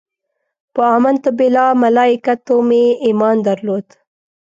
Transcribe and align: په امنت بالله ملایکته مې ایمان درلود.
په 0.73 0.81
امنت 0.97 1.23
بالله 1.37 1.67
ملایکته 1.83 2.53
مې 2.67 2.83
ایمان 3.05 3.37
درلود. 3.47 3.87